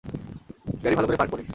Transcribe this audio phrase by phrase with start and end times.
[0.83, 1.49] গাড়ি ভালো করে পার্ক করিস।